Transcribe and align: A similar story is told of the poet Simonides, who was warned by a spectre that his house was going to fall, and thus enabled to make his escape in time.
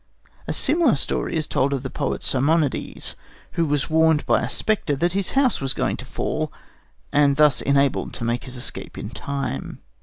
A 0.47 0.51
similar 0.53 0.95
story 0.95 1.35
is 1.35 1.45
told 1.45 1.73
of 1.73 1.83
the 1.83 1.89
poet 1.91 2.23
Simonides, 2.23 3.15
who 3.51 3.67
was 3.67 3.87
warned 3.87 4.25
by 4.25 4.41
a 4.41 4.49
spectre 4.49 4.95
that 4.95 5.11
his 5.13 5.33
house 5.33 5.61
was 5.61 5.75
going 5.75 5.95
to 5.97 6.05
fall, 6.05 6.51
and 7.13 7.35
thus 7.35 7.61
enabled 7.61 8.11
to 8.15 8.23
make 8.23 8.45
his 8.45 8.57
escape 8.57 8.97
in 8.97 9.11
time. 9.11 9.77